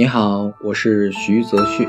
[0.00, 1.86] 你好，我是徐泽旭，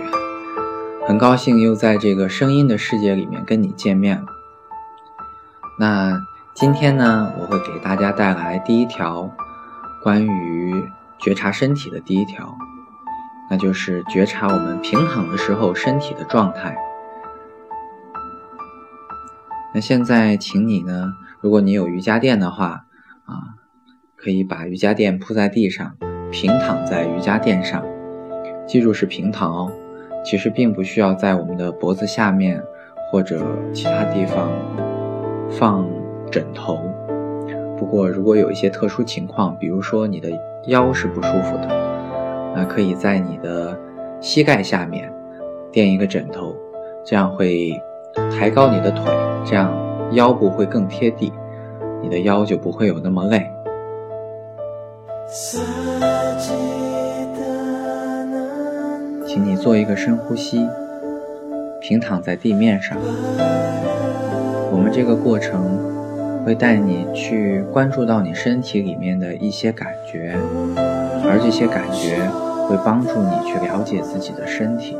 [1.07, 4.25] 很高兴又在这个声音的世界里面跟你见面了。
[5.79, 6.21] 那
[6.53, 9.31] 今天呢，我会给大家带来第一条
[10.03, 12.57] 关于觉察身体的第一条，
[13.49, 16.75] 那就是觉察我们平躺的时候身体的状态。
[19.73, 22.87] 那现在，请你呢，如果你有瑜伽垫的话，
[23.23, 23.55] 啊，
[24.17, 25.95] 可以把瑜伽垫铺在地上。
[26.29, 27.83] 平躺在瑜伽垫上，
[28.71, 29.69] 记住是平躺哦。
[30.23, 32.63] 其实并不需要在我们的脖子下面
[33.11, 34.49] 或者其他地方
[35.49, 35.85] 放
[36.31, 36.79] 枕头。
[37.77, 40.29] 不过如果有一些特殊情况，比如说你的
[40.67, 41.67] 腰是不舒服的，
[42.55, 43.77] 那可以在你的
[44.21, 45.11] 膝盖下面
[45.69, 46.55] 垫一个枕头，
[47.03, 47.77] 这样会
[48.31, 49.03] 抬高你的腿，
[49.43, 49.69] 这样
[50.13, 51.33] 腰部会更贴地，
[52.01, 53.51] 你的腰就不会有那么累。
[59.33, 60.67] 请你做一个深呼吸，
[61.79, 62.97] 平躺在地面上。
[64.69, 65.79] 我们这个过程
[66.43, 70.35] 会带你去关注到你身体里面的一些感觉，
[71.23, 72.29] 而这些感觉
[72.67, 74.97] 会帮助你去了解自己的身体。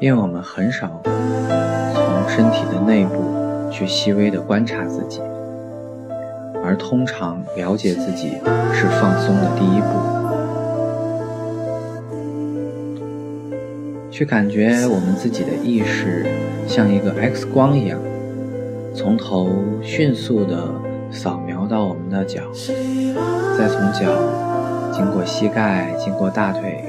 [0.00, 5.20] 因为我们很少从身体的内部去细微的观察自己。
[6.64, 8.30] 而通常了解自己
[8.72, 10.25] 是放松的第一步，
[14.16, 16.24] 去感觉我们自己的意识
[16.66, 18.00] 像一个 X 光一样，
[18.94, 19.50] 从头
[19.82, 20.56] 迅速的
[21.10, 22.40] 扫描到我们的脚，
[23.58, 24.10] 再从脚
[24.90, 26.82] 经过膝盖，经过大腿，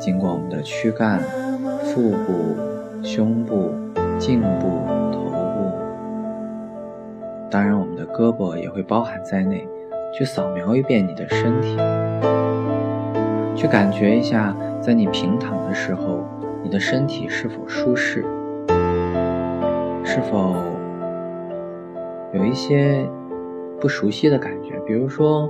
[0.00, 1.20] 经过我们的躯干、
[1.84, 2.56] 腹部、
[3.04, 3.70] 胸部、
[4.18, 4.66] 颈部。
[5.12, 5.72] 头部
[7.48, 9.64] 当然，我们的胳膊也会包含在内，
[10.12, 11.76] 去扫描一遍你的身体，
[13.54, 14.52] 去感觉一下，
[14.90, 16.26] 在你平躺的时候，
[16.64, 18.24] 你的身体是否舒适，
[20.04, 20.56] 是否
[22.34, 23.08] 有一些
[23.80, 24.76] 不熟悉的感觉。
[24.84, 25.48] 比如说，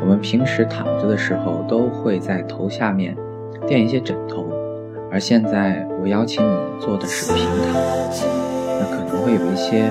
[0.00, 3.16] 我们平时躺着的时候，都会在头下面
[3.64, 4.44] 垫一些枕头，
[5.08, 7.80] 而现在我邀请你做的是平躺，
[8.80, 9.84] 那可能会有一些。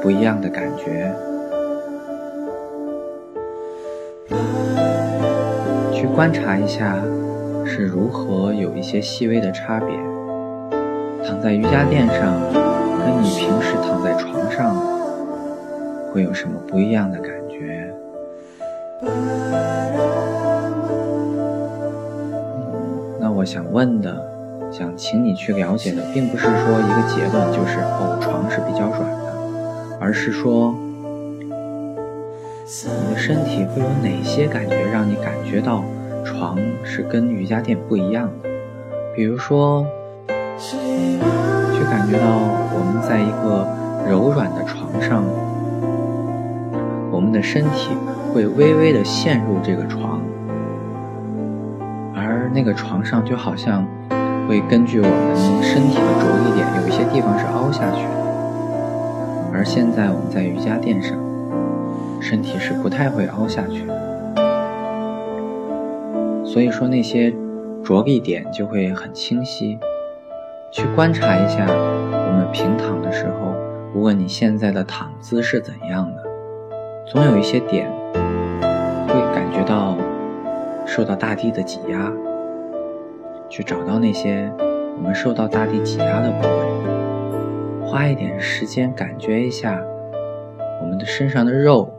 [0.00, 1.14] 不一样的感觉，
[5.92, 6.96] 去观察一下
[7.74, 9.96] 是如何有一些细微的差别。
[11.26, 12.38] 躺在瑜伽垫上，
[12.98, 14.76] 跟你平时躺在床上
[16.12, 17.90] 会有什么不一样的感觉？
[23.18, 24.22] 那我想问的，
[24.70, 29.32] 想请你去了解的，并不是说一个结论，就是哦，床是比较软的。
[29.98, 30.74] 而是说，
[31.38, 35.82] 你的身体会有哪些感觉让你感觉到
[36.24, 38.48] 床是跟瑜伽垫不一样的？
[39.14, 39.84] 比如说，
[40.58, 40.78] 去
[41.90, 42.38] 感觉到
[42.72, 43.66] 我们在一个
[44.08, 45.24] 柔软的床上，
[47.10, 47.90] 我们的身体
[48.32, 50.20] 会微微的陷入这个床，
[52.14, 53.86] 而那个床上就好像
[54.48, 58.10] 会根据我们身体的着力点，有一些地方是凹下去的。
[59.52, 61.16] 而现在我们在瑜伽垫上，
[62.20, 64.11] 身体是不太会凹下去的，
[66.52, 67.34] 所以说那些
[67.82, 69.78] 着力点就会很清晰。
[70.70, 73.54] 去观察一下我们平躺的时候，
[73.94, 76.22] 无论你现在的躺姿是怎样的，
[77.06, 77.90] 总有一些点
[79.08, 79.96] 会感觉到
[80.84, 82.12] 受到大地的挤压，
[83.48, 87.86] 去找到那些我们受到大地挤压的部位。
[87.86, 89.82] 花一点时间感觉一下，
[90.82, 91.90] 我们的身上的肉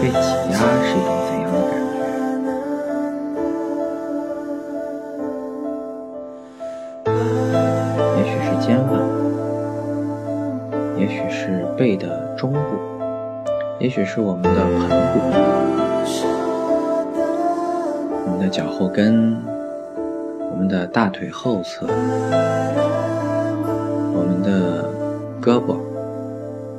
[0.00, 1.85] 被挤压是一种怎样的感觉？
[11.76, 12.58] 背的中部，
[13.78, 15.20] 也许是我们的盆骨，
[18.24, 19.36] 我们的脚后跟，
[20.50, 21.86] 我们的大腿后侧。
[24.14, 24.88] 我们的
[25.40, 25.76] 胳膊，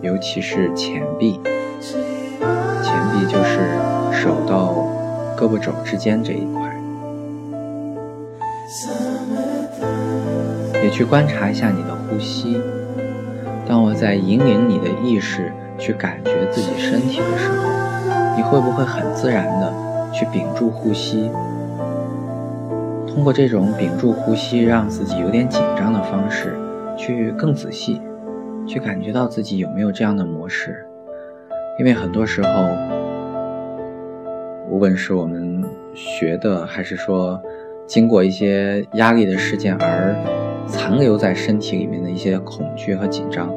[0.02, 1.40] 尤其是前臂，
[1.80, 3.60] 前臂就是
[4.12, 4.74] 手到
[5.38, 6.76] 胳膊肘之间这一块，
[10.84, 12.60] 也去观察一下你的呼吸。
[14.00, 19.74] 在引领你的意识去感觉自己身体的时候，你会不会很自然的
[20.14, 21.32] 去屏住呼吸？
[23.08, 26.56] 通过这种屏住呼吸，让自己有点紧张的方式。
[27.00, 28.02] 去更仔细，
[28.66, 30.84] 去感觉到自己有没有这样的模式，
[31.78, 32.50] 因为很多时候，
[34.68, 35.64] 无论是我们
[35.94, 37.40] 学的，还是说
[37.86, 40.16] 经过一些压力的事件而
[40.66, 43.48] 残留在身体里面的一些恐惧和紧张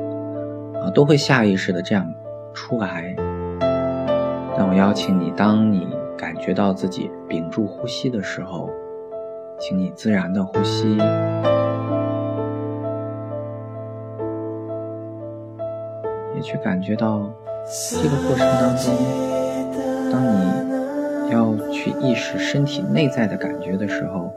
[0.82, 2.12] 啊，都会下意识的这样
[2.52, 3.14] 出来。
[4.56, 5.88] 但我邀请你，当你
[6.18, 8.68] 感觉到自己屏住呼吸的时候，
[9.58, 10.96] 请你自然的呼吸，
[16.34, 17.22] 也去感觉到
[17.92, 18.94] 这个过程当中，
[20.10, 24.32] 当你要去意识身体内在的感觉的时候，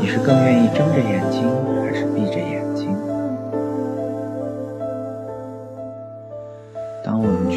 [0.00, 1.42] 你是更愿意睁着眼睛
[1.82, 2.61] 还是闭着眼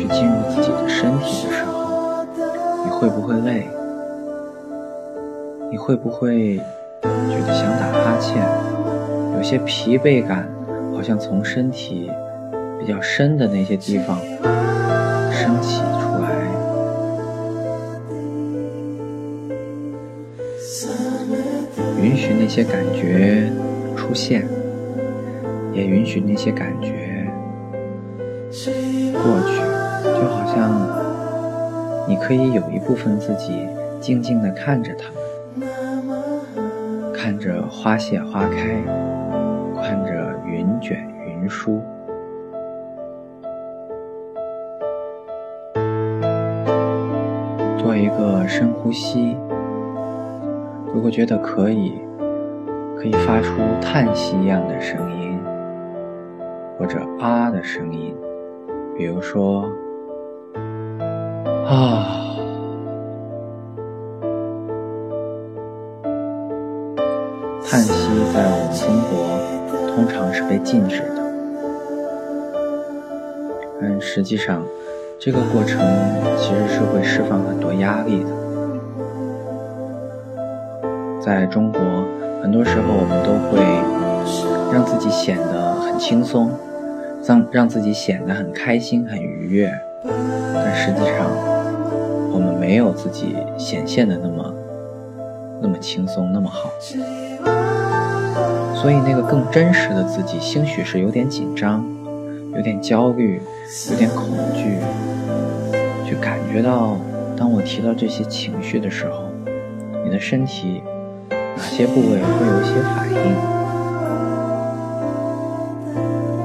[0.08, 2.26] 进入自己的身体的时候，
[2.84, 3.68] 你会不会累？
[5.72, 8.42] 你会不会觉得想打哈欠？
[9.36, 10.48] 有些疲惫感，
[10.94, 12.10] 好像从身体
[12.80, 14.18] 比较深的那些地方
[15.32, 16.30] 升起出来。
[22.02, 23.52] 允许那些感觉
[23.96, 24.48] 出现，
[25.74, 27.28] 也允许那些感觉
[29.12, 29.62] 过去，
[30.26, 30.72] 就好像
[32.08, 33.70] 你可以有一部分自己
[34.02, 35.70] 静静地看着它们。
[37.14, 38.84] 看着花谢花开，
[39.84, 41.80] 看着云卷云舒，
[47.78, 49.38] 做一个深呼吸。
[50.92, 51.94] 如果觉得可以，
[52.98, 55.40] 可以发出叹息一样的声音，
[56.80, 58.16] 或者啊的声音，
[58.98, 59.72] 比如说
[61.66, 62.22] 啊。
[67.68, 67.92] 叹息
[68.34, 69.14] 在我们中国
[69.96, 71.20] 通常是被禁止的，
[73.82, 74.64] 但实际上，
[75.20, 75.82] 这个过程
[76.38, 78.30] 其实是会释放很多压力的。
[81.20, 81.82] 在中国，
[82.44, 83.60] 很多时候我们都会
[84.72, 86.52] 让自己显得很轻松，
[87.28, 89.74] 让让自己显得很开心、很愉悦，
[90.54, 91.28] 但实际上，
[92.66, 94.54] 没有自己显现的那么
[95.62, 96.72] 那么轻松、那么好。
[98.74, 101.86] 所以，那个更真实的自己，兴许是有点紧张，
[102.56, 103.40] 有点焦虑，
[103.92, 104.80] 有点恐惧，
[106.08, 106.98] 去感觉到，
[107.38, 109.26] 当我提到这些情绪的时候，
[110.04, 110.82] 你的身体
[111.30, 113.36] 哪些部位会有一些反应？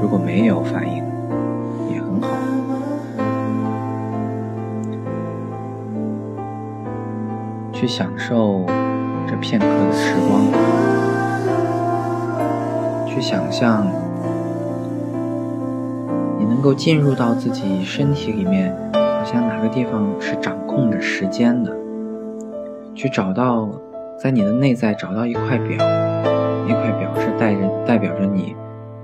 [0.03, 1.00] 如果没有反应，
[7.81, 8.67] 去享受
[9.27, 10.43] 这片刻的时光。
[13.07, 13.87] 去想象，
[16.39, 21.75] 你能够进入到自己身体里面，好像哪个地方是掌控着时间的。
[22.95, 23.67] 去找到，
[24.19, 25.79] 在你的内在找到一块表，
[26.69, 28.55] 那块表是带着代表着你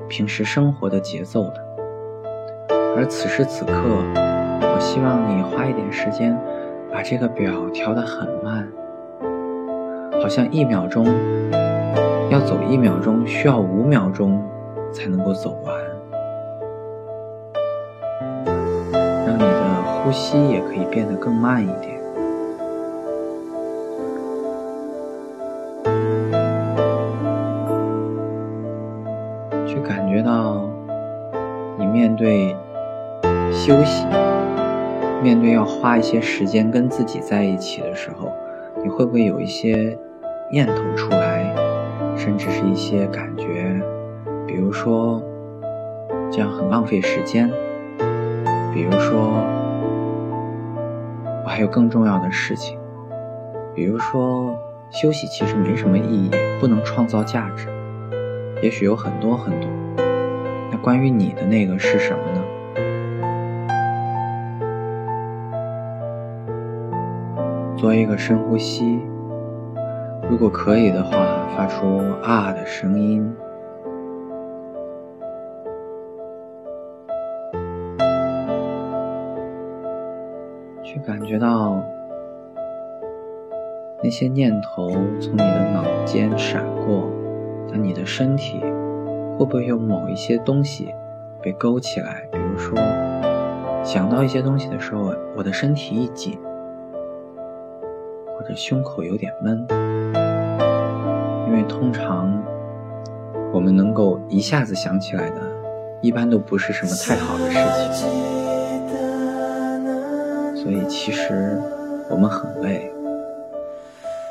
[0.06, 1.54] 平时生活的节奏的。
[2.94, 6.38] 而此时此刻，我希望你花一点时间，
[6.96, 8.66] 把这个表调得很慢，
[10.22, 11.04] 好像一秒钟。
[12.30, 14.42] 要走一秒钟，需要五秒钟
[14.94, 15.74] 才能够走完。
[19.26, 22.00] 让你的呼吸也可以变得更慢一点，
[29.66, 30.64] 去感觉到
[31.78, 32.56] 你面对
[33.52, 34.06] 休息，
[35.26, 38.32] 面对要花一些时间跟自己在一起的时候，
[38.84, 39.98] 你会不会有一些
[40.52, 41.52] 念头出来？
[42.16, 43.74] 甚至是一些感觉，
[44.46, 45.20] 比如说
[46.30, 47.50] 这样很浪费时间，
[48.72, 49.44] 比如说
[51.42, 52.78] 我还有更重要的事情，
[53.74, 54.56] 比如说
[54.90, 56.30] 休息其实没什么意义，
[56.60, 57.66] 不能创造价值，
[58.62, 59.68] 也许有很多很多。
[60.70, 62.40] 那关于你的那个是什么呢？
[67.76, 69.00] 做一个深呼吸。
[70.28, 73.32] 如果可以的话，发出啊的声音，
[80.82, 81.80] 去感觉到
[84.02, 84.88] 那些念头
[85.20, 87.08] 从你的脑间闪过，
[87.70, 88.58] 但你的身体
[89.38, 90.88] 会不会有某一些东西
[91.40, 92.26] 被勾起来？
[92.32, 92.76] 比如说，
[93.84, 96.36] 想到一些东西的时候，我的身体一紧，
[98.46, 99.66] 或者胸口有点闷。
[101.48, 102.32] 因为通常
[103.52, 105.40] 我们能够一下子想起来的，
[106.00, 107.58] 一般都不是什么太好的事
[107.92, 108.08] 情，
[110.62, 111.60] 所以其实
[112.08, 112.88] 我们很累，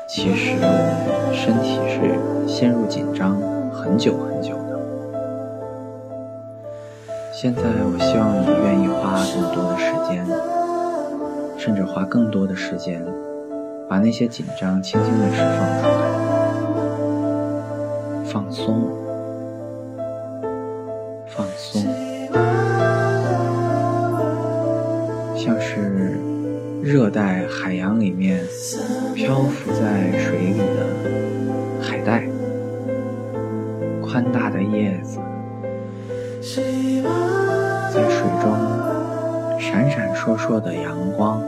[0.08, 0.56] 其实
[1.32, 3.38] 身体是陷入紧张
[3.70, 4.80] 很久很久的。
[7.32, 10.26] 现在我希望你愿意花更多的时间，
[11.58, 13.04] 甚至花更多的时间，
[13.88, 15.94] 把那些紧张轻轻的释放出来，
[18.24, 18.90] 放松，
[21.28, 21.82] 放松，
[25.36, 26.18] 像是
[26.82, 28.42] 热带海洋里面。
[29.14, 30.84] 漂浮在水里的
[31.80, 32.28] 海带，
[34.02, 35.20] 宽大的叶子，
[37.94, 38.50] 在水中
[39.58, 41.40] 闪闪烁烁的阳光，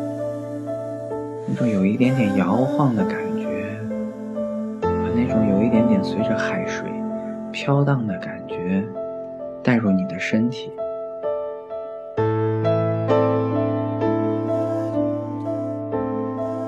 [1.58, 3.76] 种有一点点摇晃的感觉，
[4.80, 6.88] 把那种有一点点随着海水
[7.50, 8.80] 飘荡的感觉
[9.60, 10.70] 带入你的身体。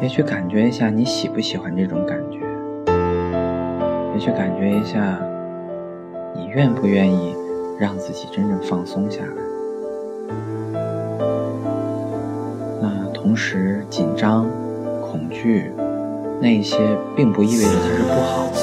[0.03, 2.41] 也去感觉一下你喜不喜欢这种感觉，
[4.13, 5.21] 也去感觉一下
[6.35, 7.37] 你愿不愿意
[7.79, 9.33] 让自己真正放松下来。
[12.83, 14.51] 那同时，紧张、
[15.11, 15.73] 恐惧，
[16.41, 16.77] 那些
[17.17, 18.59] 并不意味着它是不好的，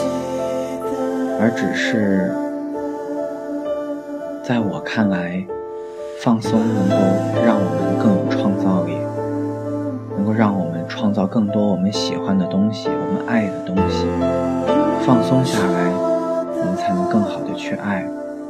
[1.40, 2.32] 而只是
[4.44, 5.46] 在我看来，
[6.22, 6.96] 放松能够
[7.46, 8.94] 让我们更有创造力，
[10.16, 10.78] 能够让我们。
[10.90, 14.08] 创造更多我们喜欢的东西，我们爱的东西，
[15.06, 18.08] 放松下来，我们才能更好的去爱。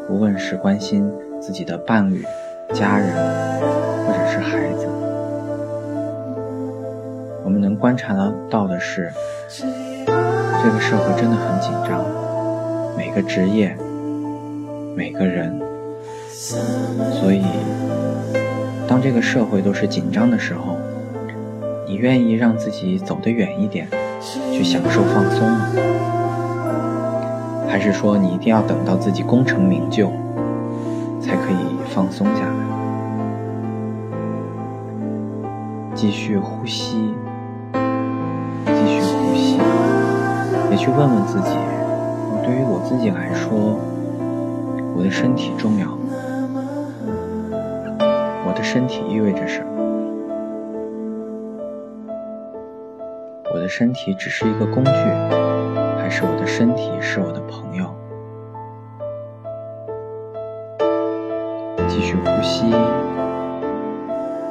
[0.07, 1.11] 无论是关心
[1.41, 2.23] 自己的伴侣、
[2.73, 3.09] 家人，
[4.05, 4.87] 或者是孩子，
[7.47, 8.13] 我们能观察
[8.49, 9.09] 到的是，
[9.55, 12.03] 这个社会真的很紧张，
[12.97, 13.73] 每个职业，
[14.97, 15.57] 每个人。
[16.33, 17.45] 所以，
[18.85, 20.75] 当这个社会都是紧张的时候。
[21.87, 23.87] 你愿意让自己走得远一点，
[24.51, 25.69] 去享受放松吗？
[27.65, 30.11] 还是说你一定要等到自己功成名就，
[31.21, 32.51] 才可以放松下来？
[35.95, 37.13] 继续呼吸，
[40.87, 41.49] 去问问自己：
[42.45, 43.77] 对于我自己来说，
[44.95, 46.13] 我的身体重要吗，
[48.47, 49.67] 我的身体意味着什么？
[53.53, 54.91] 我的身体只是一个工具，
[55.99, 57.93] 还是我的身体是我的朋友？
[61.89, 62.73] 继续呼吸，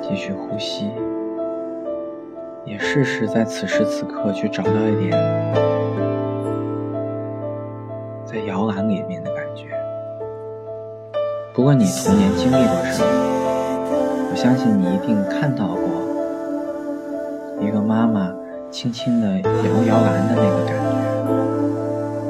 [0.02, 0.90] 继续呼吸，
[2.66, 5.18] 也试试在此时此刻去找到一点
[8.88, 9.66] 里面的感觉。
[11.54, 13.08] 不管你童年经历过什么，
[14.30, 15.80] 我相信你一定看到过
[17.60, 18.32] 一个妈妈。
[18.68, 19.44] 轻轻的摇
[19.86, 20.74] 摇篮的那个感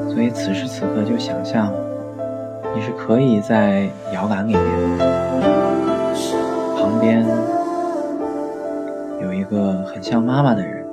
[0.07, 1.73] 觉，所以此时此刻就想象，
[2.73, 4.63] 你是可以在摇篮里面，
[6.77, 7.25] 旁边
[9.19, 10.86] 有一个很像妈妈的人，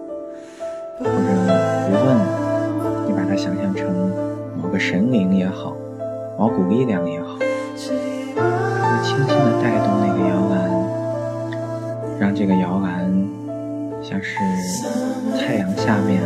[4.86, 5.74] 神灵也好，
[6.38, 7.38] 毛骨力量也好，
[8.36, 10.70] 它会轻轻的带动那个摇篮，
[12.20, 13.10] 让这个摇篮。
[14.02, 14.36] 像是
[15.40, 16.20] 太阳下面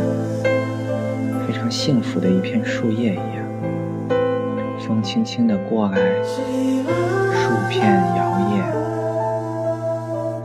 [1.47, 3.45] 非常幸福的一片树叶一样，
[4.77, 8.61] 风轻轻的过来，树片摇曳，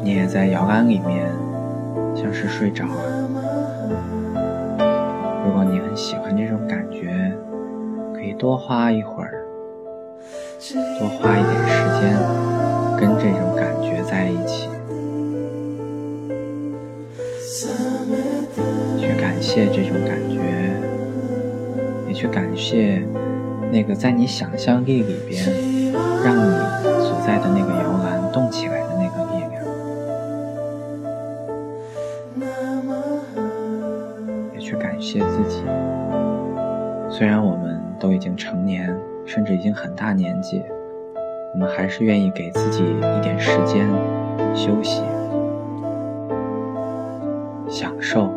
[0.04, 1.28] 你也在摇篮里面，
[2.14, 2.92] 像是睡着了。
[5.44, 7.32] 如果你很喜欢这种感觉，
[8.24, 9.44] 以多花一会儿，
[10.98, 12.16] 多花一点时间，
[12.98, 14.68] 跟这种感觉在一起。
[18.98, 20.40] 去感谢这种感觉，
[22.08, 23.02] 也去感谢
[23.70, 25.44] 那个在你想象力里边
[26.24, 26.40] 让你
[27.04, 29.62] 所在的那个摇篮动起来的那个力量，
[34.54, 35.62] 也去感谢自己。
[37.16, 38.92] 虽然我们都已经成年，
[39.24, 40.60] 甚至已经很大年纪，
[41.52, 43.88] 我们还是愿意给自己一点时间
[44.52, 45.00] 休息。
[47.68, 48.28] 享受。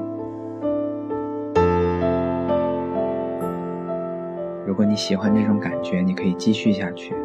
[4.64, 7.16] 如果你喜欢这种感觉，你可以继续下去。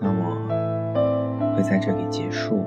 [0.00, 2.64] 那我会在这里结束。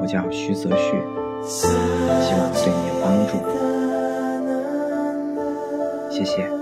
[0.00, 0.96] 我叫徐泽旭，
[1.42, 3.77] 希望对你有帮助。
[6.18, 6.57] 谢谢。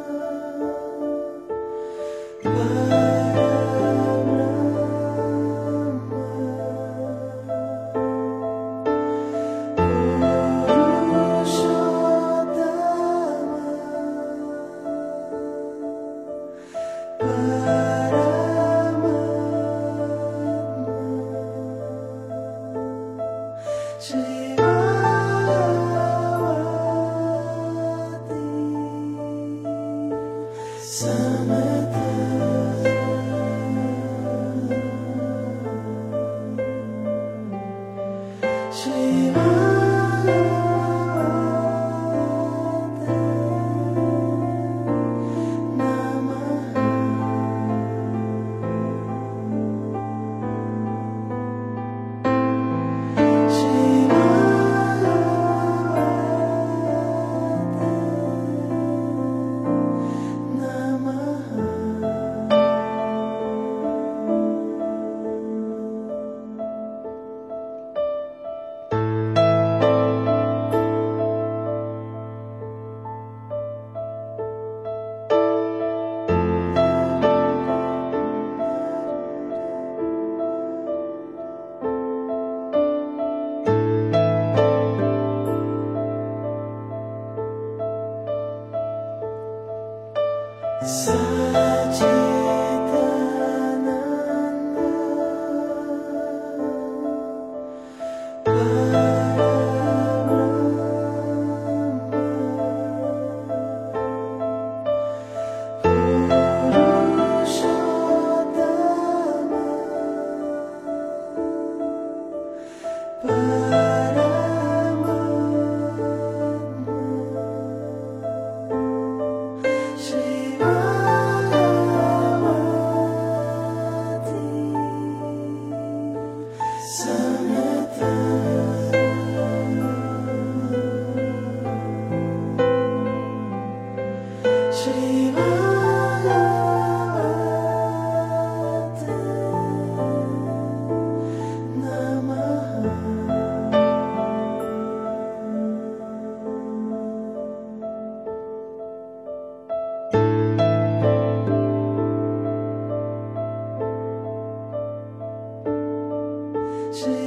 [156.96, 157.25] 只。